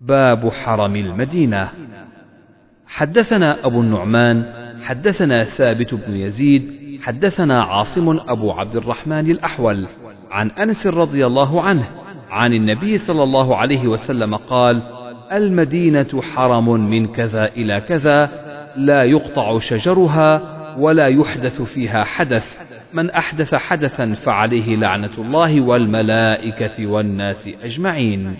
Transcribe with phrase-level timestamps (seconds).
[0.00, 1.68] باب حرم المدينة.
[2.86, 4.44] حدثنا أبو النعمان
[4.82, 9.86] حدثنا ثابت بن يزيد حدثنا عاصم أبو عبد الرحمن الأحول
[10.30, 11.88] عن أنس رضي الله عنه
[12.30, 14.82] عن النبي صلى الله عليه وسلم قال
[15.32, 18.30] المدينة حرم من كذا إلى كذا
[18.76, 22.58] لا يقطع شجرها ولا يحدث فيها حدث
[22.92, 28.36] من أحدث حدثا فعليه لعنة الله والملائكة والناس أجمعين.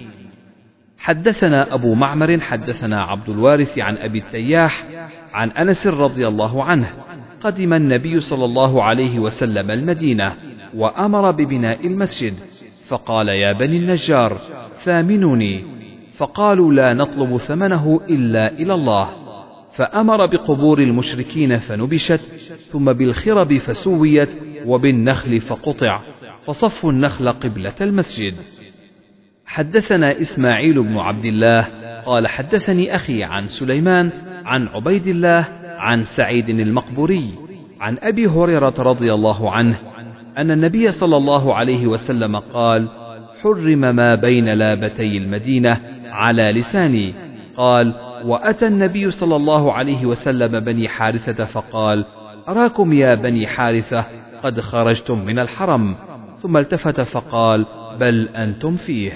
[1.06, 4.84] حدثنا أبو معمر حدثنا عبد الوارث عن أبي التياح
[5.32, 6.92] عن أنس رضي الله عنه.
[7.40, 10.32] قدم النبي صلى الله عليه وسلم المدينة
[10.74, 12.34] وأمر ببناء المسجد.
[12.88, 14.38] فقال يا بني النجار
[14.78, 15.64] ثامنوني.
[16.16, 19.08] فقالوا لا نطلب ثمنه إلا إلى الله.
[19.72, 22.20] فأمر بقبور المشركين فنبشت
[22.70, 26.02] ثم بالخرب فسويت وبالنخل فقطع.
[26.46, 28.34] فصفوا النخل قبلة المسجد.
[29.46, 31.66] حدثنا إسماعيل بن عبد الله
[32.06, 34.10] قال حدثني أخي عن سليمان
[34.44, 37.34] عن عبيد الله عن سعيد المقبوري
[37.80, 39.76] عن أبي هريرة رضي الله عنه
[40.38, 42.88] أن النبي صلى الله عليه وسلم قال
[43.42, 45.80] حرم ما بين لابتي المدينة
[46.10, 47.14] على لساني.
[47.56, 52.04] قال وأتى النبي صلى الله عليه وسلم بني حارثة فقال
[52.48, 54.04] أراكم يا بني حارثة؟
[54.42, 55.96] قد خرجتم من الحرم.
[56.38, 57.66] ثم التفت فقال
[58.00, 59.12] بل أنتم فيه.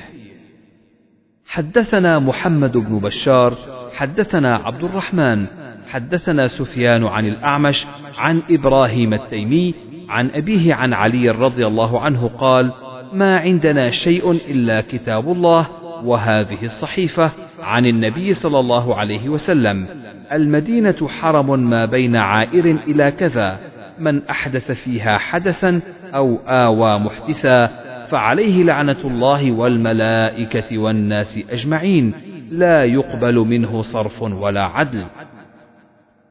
[1.51, 3.55] حدثنا محمد بن بشار
[3.97, 5.47] حدثنا عبد الرحمن
[5.89, 7.87] حدثنا سفيان عن الأعمش
[8.19, 9.75] عن إبراهيم التيمي
[10.09, 12.73] عن أبيه عن علي رضي الله عنه قال
[13.13, 15.69] ما عندنا شيء إلا كتاب الله
[16.05, 19.87] وهذه الصحيفة عن النبي صلى الله عليه وسلم.
[20.33, 23.59] المدينة حرم ما بين عائر إلى كذا
[23.99, 25.81] من أحدث فيها حدثا
[26.15, 32.13] أو آوى محدثا فعليه لعنة الله والملائكة والناس أجمعين
[32.51, 35.05] لا يقبل منه صرف ولا عدل.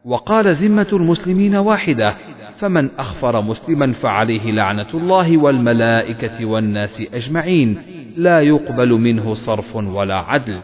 [0.06, 2.16] وقال ذمة المسلمين واحدة
[2.58, 7.78] فمن أخفر مسلما فعليه لعنة الله والملائكة والناس أجمعين
[8.18, 10.60] لا يقبل منه صرف ولا عدل.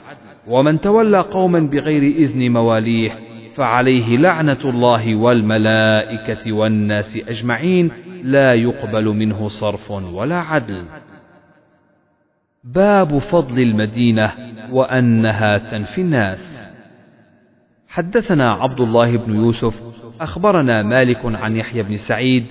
[0.48, 3.12] ومن تولى قوما بغير إذن مواليه
[3.56, 7.92] فعليه لعنة الله والملائكة والناس أجمعين
[8.24, 10.84] لا يقبل منه صرف ولا عدل.
[12.66, 14.32] باب فضل المدينة
[14.72, 16.70] وأنها تنفي الناس.
[17.88, 19.82] حدثنا عبد الله بن يوسف
[20.22, 22.46] أخبرنا مالك عن يحيى بن سعيد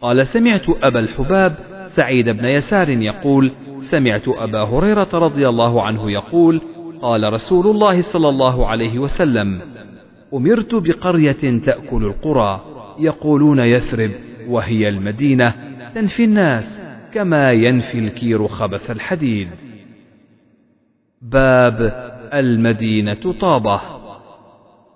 [0.00, 1.54] قال سمعت أبا الحباب
[1.86, 6.60] سعيد بن يسار يقول سمعت أبا هريرة رضي الله عنه يقول
[7.02, 9.60] قال رسول الله صلى الله عليه وسلم
[10.34, 12.60] أمرت بقرية تأكل القرى
[12.98, 14.10] يقولون يثرب
[14.48, 15.54] وهي المدينة
[15.94, 16.87] تنفي الناس.
[17.18, 19.48] كما ينفي الكير خبث الحديد.
[21.22, 21.92] باب
[22.34, 23.80] المدينة طابة.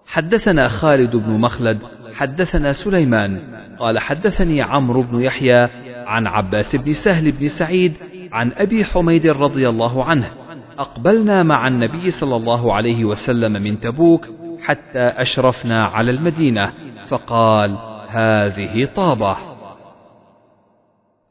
[0.06, 1.78] حدثنا خالد بن مخلد
[2.14, 3.40] حدثنا سليمان
[3.78, 5.68] قال حدثني عمرو بن يحيى
[6.06, 7.92] عن عباس بن سهل بن سعيد
[8.32, 10.30] عن أبي حميد رضي الله عنه
[10.78, 14.28] أقبلنا مع النبي صلى الله عليه وسلم من تبوك
[14.60, 16.72] حتى أشرفنا على المدينة
[17.08, 17.78] فقال
[18.08, 19.51] هذه طابة.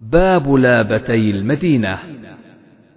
[0.01, 1.97] باب لابتي المدينة.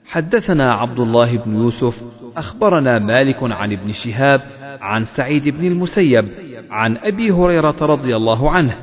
[0.07, 2.03] حدثنا عبد الله بن يوسف
[2.37, 4.41] أخبرنا مالك عن ابن شهاب
[4.81, 6.25] عن سعيد بن المسيب
[6.71, 8.77] عن أبي هريرة رضي الله عنه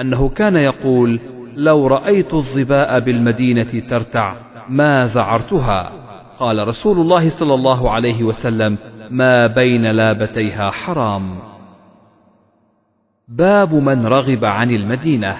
[0.00, 1.20] أنه كان يقول
[1.56, 4.34] لو رأيت الظباء بالمدينة ترتع
[4.68, 5.92] ما زعرتها
[6.38, 8.78] قال رسول الله صلى الله عليه وسلم
[9.10, 11.38] ما بين لابتيها حرام
[13.28, 15.36] باب من رغب عن المدينة.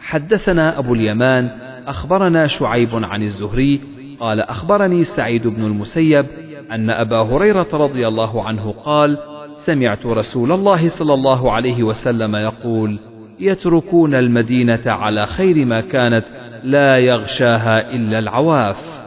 [0.00, 1.50] حدثنا أبو اليمان
[1.86, 3.80] أخبرنا شعيب عن الزهري
[4.20, 6.26] قال أخبرني سعيد بن المسيب
[6.72, 9.18] أن أبا هريرة رضي الله عنه قال
[9.54, 12.98] سمعت رسول الله صلى الله عليه وسلم يقول
[13.40, 16.24] يتركون المدينة على خير ما كانت
[16.64, 19.00] لا يغشاها إلا العواف.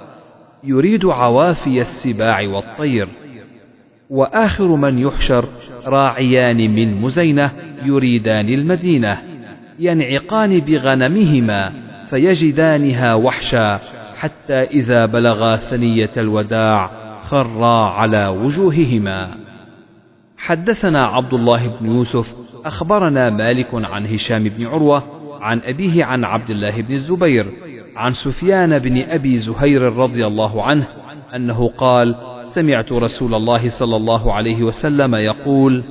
[0.63, 3.07] يريد عوافي السباع والطير.
[4.09, 5.45] وآخر من يحشر
[5.85, 7.51] راعيان من مزينة
[7.83, 9.32] يريدان المدينة.
[9.83, 11.73] ينعقان بغنمهما
[12.09, 13.79] فيجدانها وحشا
[14.15, 16.91] حتى إذا بلغا ثنية الوداع
[17.21, 19.29] خرا على وجوههما.
[20.37, 22.35] حدثنا عبد الله بن يوسف
[22.65, 25.03] أخبرنا مالك عن هشام بن عروة
[25.41, 27.45] عن أبيه عن عبد الله بن الزبير
[27.95, 30.87] عن سفيان بن أبي زهير رضي الله عنه
[31.35, 35.83] أنه قال سمعت رسول الله صلى الله عليه وسلم يقول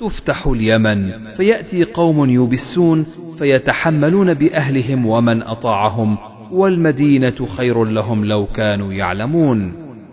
[0.00, 3.06] تفتح اليمن فيأتي قوم يبسون
[3.38, 6.18] فيتحملون بأهلهم ومن أطاعهم
[6.52, 9.72] والمدينة خير لهم لو كانوا يعلمون.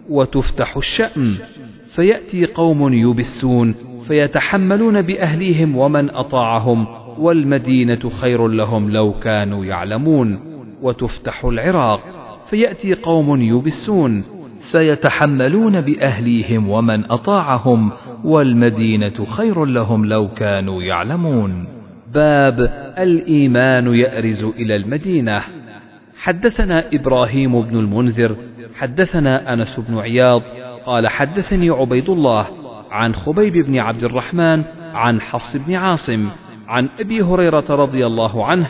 [0.09, 1.37] وتفتح الشأم
[1.95, 3.75] فيأتي قوم يبسون
[4.07, 6.87] فيتحملون بأهليهم ومن أطاعهم
[7.17, 10.39] والمدينة خير لهم لو كانوا يعلمون.
[10.81, 12.01] وتفتح العراق
[12.49, 14.23] فيأتي قوم يبسون
[14.71, 17.91] فيتحملون بأهليهم ومن أطاعهم
[18.23, 21.80] والمدينة خير لهم لو كانوا يعلمون.
[22.13, 22.59] باب
[22.97, 25.41] الإيمان يأرز إلى المدينة.
[26.17, 28.35] حدثنا إبراهيم بن المنذر
[28.75, 30.41] حدثنا أنس بن عياض
[30.85, 32.47] قال حدثني عبيد الله
[32.91, 34.63] عن خبيب بن عبد الرحمن
[34.93, 36.29] عن حفص بن عاصم
[36.67, 38.67] عن أبي هريرة رضي الله عنه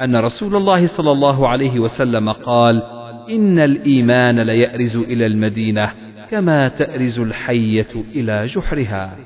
[0.00, 2.82] أن رسول الله صلى الله عليه وسلم قال
[3.30, 5.92] إن الإيمان ليأرز إلى المدينة
[6.30, 9.16] كما تأرز الحية إلى جحرها.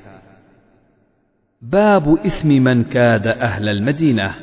[1.63, 4.35] باب إثم من كاد أهل المدينة.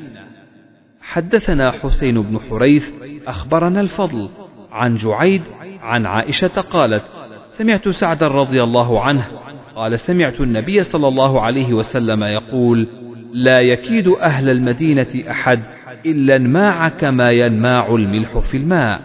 [1.01, 2.93] حدثنا حسين بن حريث
[3.27, 4.29] أخبرنا الفضل
[4.71, 5.41] عن جعيد
[5.81, 7.03] عن عائشة قالت
[7.49, 9.27] سمعت سعدا رضي الله عنه
[9.75, 12.87] قال سمعت النبي صلى الله عليه وسلم يقول
[13.33, 15.59] لا يكيد أهل المدينة أحد
[16.05, 19.01] إلا انماع كما ينماع الملح في الماء.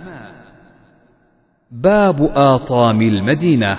[1.71, 3.79] باب آطام المدينة.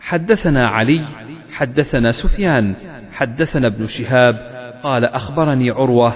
[0.00, 1.04] حدثنا علي
[1.52, 2.74] حدثنا سفيان
[3.14, 4.34] حدثنا ابن شهاب
[4.82, 6.14] قال أخبرني عروة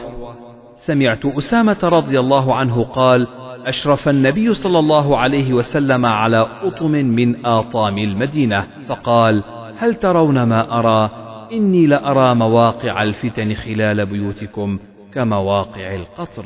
[0.75, 3.27] سمعت أسامة رضي الله عنه قال
[3.67, 9.43] أشرف النبي صلى الله عليه وسلم على أطم من آطام المدينة فقال
[9.79, 11.11] هل ترون ما أرى؟
[11.53, 14.79] إني لأرى مواقع الفتن خلال بيوتكم
[15.15, 16.45] كمواقع القطر.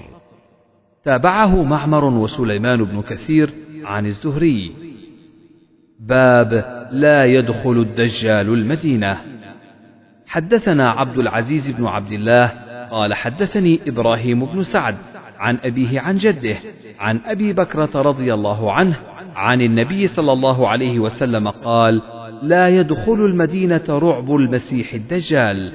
[1.05, 3.51] تابعه معمر وسليمان بن كثير
[3.85, 4.73] عن الزهري.
[6.01, 6.53] باب
[6.93, 9.32] لا يدخل الدجال المدينة.
[10.33, 12.47] حدثنا عبد العزيز بن عبد الله
[12.91, 14.97] قال حدثني إبراهيم بن سعد
[15.39, 16.57] عن أبيه عن جده
[16.99, 18.97] عن أبي بكرة رضي الله عنه
[19.35, 22.03] عن النبي صلى الله عليه وسلم قال
[22.43, 25.73] لا يدخل المدينة رعب المسيح الدجال.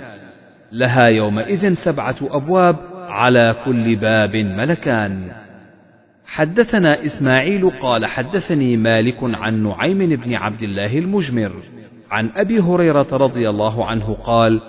[0.71, 2.75] لها يومئذ سبعة أبواب
[3.09, 5.31] على كل باب ملكان.
[6.25, 11.51] حدثنا إسماعيل قال حدثني مالك عن نعيم بن عبد الله المجمر
[12.11, 14.61] عن أبي هريرة رضي الله عنه قال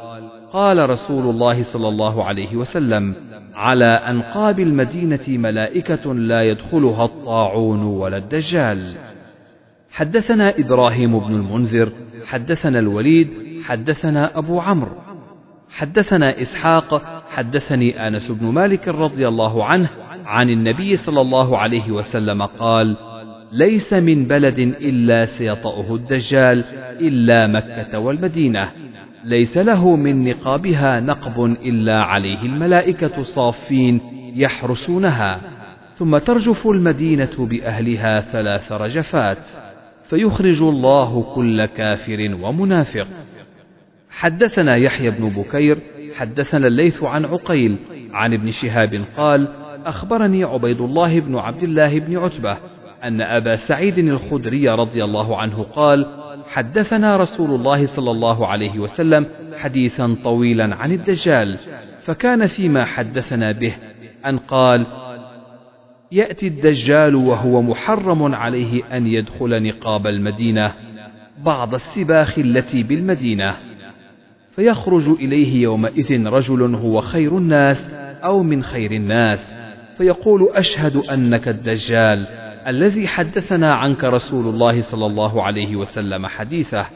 [0.53, 3.15] قال رسول الله صلى الله عليه وسلم
[3.55, 8.95] على أنقاب المدينة ملائكة لا يدخلها الطاعون ولا الدجال.
[9.91, 11.93] حدثنا إبراهيم بن المنذر
[12.27, 13.29] حدثنا الوليد
[13.65, 14.97] حدثنا أبو عمرو.
[15.71, 19.89] حدثنا إسحاق حدثني أنس بن مالك رضي الله عنه
[20.27, 22.97] عن النبي صلى الله عليه وسلم قال
[23.53, 26.65] ليس من بلد إلا سيطأه الدجال
[27.01, 28.73] إلا مكة والمدينة.
[29.25, 34.01] ليس له من نقابها نقب إلا عليه الملائكة صافين
[34.35, 35.41] يحرسونها.
[35.95, 39.47] ثم ترجف المدينة بأهلها ثلاث رجفات.
[40.03, 43.07] فيخرج الله كل كافر ومنافق.
[44.11, 45.79] حدثنا يحيى بن بكير
[46.15, 47.77] حدثنا الليث عن عقيل
[48.13, 49.49] عن ابن شهاب قال
[49.87, 52.59] أخبرني عبيد الله بن عبد الله بن عتبة
[53.05, 56.07] أن أبا سعيد الخدري رضي الله عنه قال
[56.49, 59.27] حدثنا رسول الله صلى الله عليه وسلم
[59.59, 61.59] حديثا طويلا عن الدجال
[62.03, 63.75] فكان فيما حدثنا به
[64.27, 64.87] أن قال
[66.13, 70.73] يأتي الدجال وهو محرم عليه أن يدخل نقاب المدينة
[71.45, 73.57] بعض السباخ التي بالمدينة
[74.51, 77.91] فيخرج إليه يومئذ رجل هو خير الناس
[78.25, 79.55] أو من خير الناس
[79.99, 82.27] فيقول أشهد أنك الدجال.
[82.69, 86.87] الذي حدثنا عنك رسول الله صلى الله عليه وسلم حديثه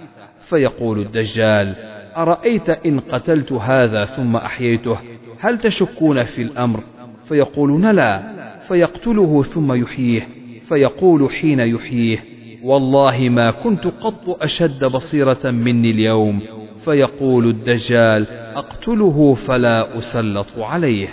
[0.40, 1.74] فيقول الدجال
[2.16, 4.98] أرأيت إن قتلت هذا ثم أحييته؟
[5.40, 6.84] هل تشكون في الأمر؟
[7.24, 8.22] فيقولون لا
[8.68, 10.28] فيقتله ثم يحييه
[10.68, 12.18] فيقول حين يحييه
[12.62, 16.40] والله ما كنت قط أشد بصيرة مني اليوم.
[16.84, 21.08] فيقول الدجال أقتله فلا أسلط عليه.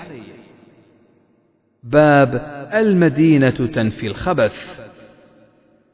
[1.84, 2.42] باب
[2.74, 4.80] المدينة تنفي الخبث.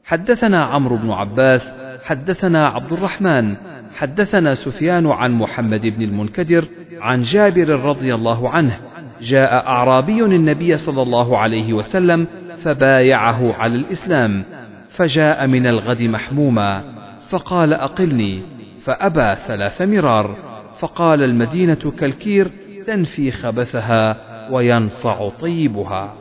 [0.06, 1.72] حدثنا عمرو بن عباس
[2.04, 3.56] حدثنا عبد الرحمن
[3.96, 6.66] حدثنا سفيان عن محمد بن المنكدر
[7.00, 8.80] عن جابر رضي الله عنه
[9.22, 12.28] جاء أعرابي النبي صلى الله عليه وسلم
[12.64, 14.44] فبايعه على الإسلام
[14.90, 16.84] فجاء من الغد محموما
[17.30, 18.42] فقال أقلني
[18.84, 20.38] فأبى ثلاث مرار
[20.80, 22.52] فقال المدينة كالكير
[22.88, 24.18] تنفي خبثها
[24.52, 26.14] وينصع طيبها.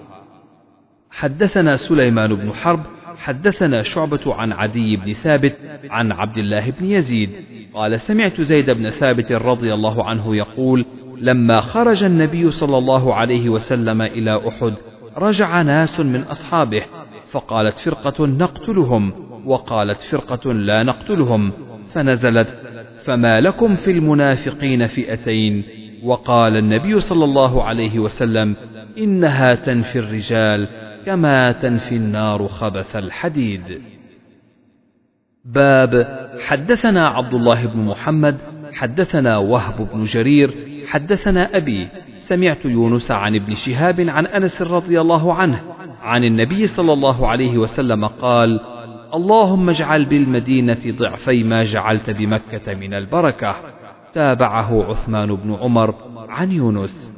[1.10, 2.80] حدثنا سليمان بن حرب
[3.16, 5.56] حدثنا شعبة عن عدي بن ثابت
[5.90, 7.30] عن عبد الله بن يزيد.
[7.74, 10.86] قال سمعت زيد بن ثابت رضي الله عنه يقول
[11.18, 14.74] لما خرج النبي صلى الله عليه وسلم إلى أحد
[15.16, 16.82] رجع ناس من أصحابه
[17.30, 19.12] فقالت فرقة نقتلهم.
[19.46, 21.52] وقالت فرقة لا نقتلهم.
[21.92, 22.58] فنزلت
[23.04, 25.83] فما لكم في المنافقين فئتين.
[26.04, 28.56] وقال النبي صلى الله عليه وسلم
[28.98, 30.68] إنها تنفي الرجال
[31.06, 33.82] كما تنفي النار خبث الحديد.
[35.44, 38.36] باب حدثنا عبد الله بن محمد
[38.72, 40.50] حدثنا وهب بن جرير
[40.88, 45.62] حدثنا أبي سمعت يونس عن ابن شهاب عن أنس رضي الله عنه
[46.02, 48.60] عن النبي صلى الله عليه وسلم قال
[49.14, 53.73] اللهم اجعل بالمدينة ضعفي ما جعلت بمكة من البركة.
[54.14, 55.94] تابعه عثمان بن عمر
[56.28, 57.14] عن يونس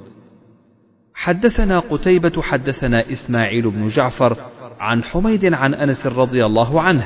[1.14, 4.36] حدثنا قتيبة حدثنا إسماعيل بن جعفر
[4.80, 7.04] عن حميد عن أنس رضي الله عنه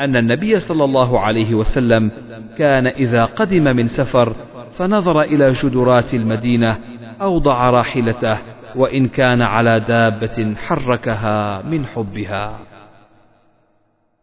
[0.00, 2.10] أن النبي صلى الله عليه وسلم
[2.58, 4.32] كان إذا قدم من سفر
[4.78, 6.78] فنظر إلى جدرات المدينة
[7.22, 8.38] أوضع راحلته
[8.76, 12.58] وإن كان على دابة حركها من حبها.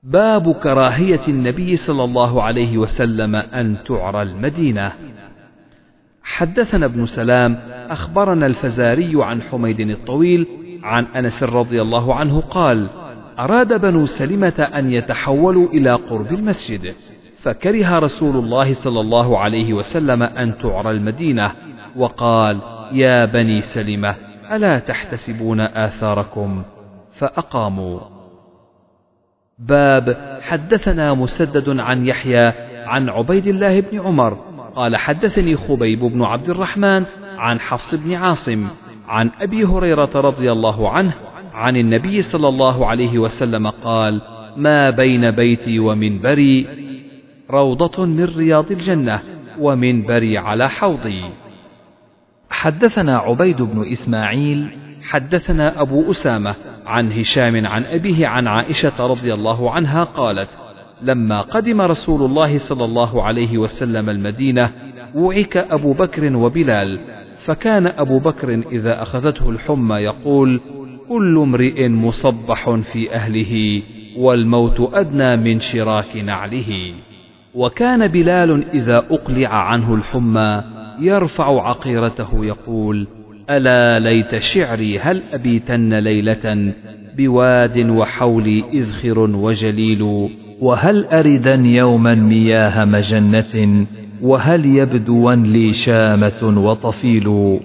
[0.04, 4.92] باب كراهية النبي صلى الله عليه وسلم أن تعرى المدينة.
[6.24, 10.48] حدثنا ابن سلام أخبرنا الفزاري عن حميد الطويل
[10.84, 12.90] عن أنس رضي الله عنه قال:
[13.40, 16.94] أراد بنو سلمة أن يتحولوا إلى قرب المسجد،
[17.42, 21.52] فكره رسول الله صلى الله عليه وسلم أن تعرى المدينة،
[21.96, 22.60] وقال:
[22.92, 24.16] يا بني سلمة
[24.52, 26.64] ألا تحتسبون آثاركم
[27.12, 28.13] فأقاموا
[29.60, 32.54] باب حدثنا مسدد عن يحيى
[32.86, 34.34] عن عبيد الله بن عمر
[34.76, 37.06] قال حدثني خبيب بن عبد الرحمن
[37.38, 38.68] عن حفص بن عاصم
[39.08, 41.14] عن أبي هريرة رضي الله عنه
[41.54, 44.22] عن النبي صلى الله عليه وسلم قال
[44.58, 46.68] ما بين بيتي ومنبري
[47.50, 49.22] روضة من رياض الجنة
[49.60, 51.24] ومنبري على حوضي.
[52.50, 59.72] حدثنا عبيد بن إسماعيل حدثنا أبو أسامة عن هشام عن أبيه عن عائشة رضي الله
[59.72, 60.58] عنها قالت
[61.02, 64.72] لما قدم رسول الله صلى الله عليه وسلم المدينة
[65.16, 67.00] وعك أبو بكر وبلال
[67.38, 70.62] فكان أبو بكر إذا أخذته الحمى يقول
[71.10, 73.82] كل امرئ مصبح في أهله
[74.18, 76.94] والموت أدنى من شراك نعله.
[77.56, 80.64] وكان بلال إذا أقلع عنه الحمى
[81.00, 83.08] يرفع عقيرته يقول
[83.50, 86.74] ألا ليت شعري هل أبيتن ليلة
[87.18, 90.30] بواد وحولي إذخر وجليل
[90.62, 93.86] وهل أردن يوما مياه مجنة
[94.22, 97.60] وهل يبدون لي شامة وطفيل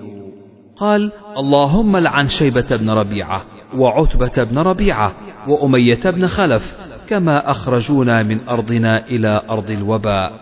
[0.77, 3.43] قال اللهم لعن شيبة بن ربيعة
[3.77, 5.13] وعتبة بن ربيعة
[5.49, 6.77] وأمية بن خلف
[7.09, 10.33] كما أخرجونا من أرضنا إلى أرض الوباء.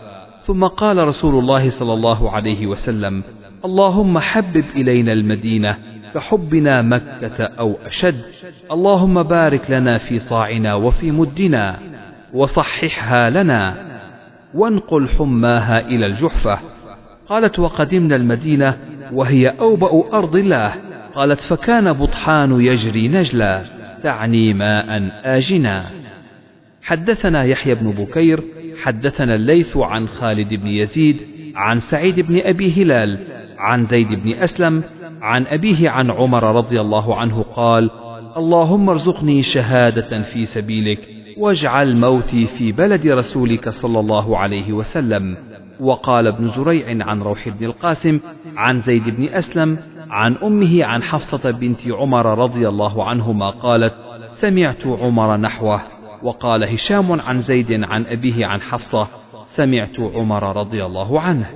[0.42, 3.22] ثم قال رسول الله صلى الله عليه وسلم
[3.66, 5.76] اللهم حبب إلينا المدينة
[6.14, 8.24] كحبنا مكة أو أشد.
[8.70, 11.78] اللهم بارك لنا في صاعنا وفي مدنا
[12.32, 13.74] وصححها لنا
[14.54, 16.58] وانقل حماها إلى الجحفة.
[17.28, 18.78] قالت وقدمنا المدينة
[19.12, 20.74] وهي أوبأ أرض الله.
[21.14, 23.62] قالت فكان بطحان يجري نجلا
[24.02, 25.84] تعني ماء آجنا.
[26.82, 28.42] حدثنا يحيى بن بكير
[28.82, 31.16] حدثنا الليث عن خالد بن يزيد
[31.56, 34.82] عن سعيد بن أبي هلال عن زيد بن أسلم
[35.22, 37.90] عن أبيه عن عمر رضي الله عنه قال
[38.36, 40.98] اللهم ارزقني شهادة في سبيلك
[41.38, 45.36] واجعل موتي في بلد رسولك صلى الله عليه وسلم.
[45.80, 48.20] وقال ابن زريع عن روح بن القاسم
[48.56, 49.78] عن زيد بن أسلم
[50.10, 53.94] عن أمه عن حفصة بنت عمر رضي الله عنهما قالت
[54.30, 55.80] سمعت عمر نحوه.
[56.22, 59.08] وقال هشام عن زيد عن أبيه عن حفصة
[59.46, 61.46] سمعت عمر رضي الله عنه.